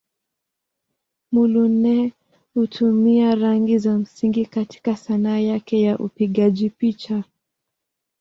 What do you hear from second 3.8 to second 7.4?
msingi katika Sanaa yake ya upigaji picha.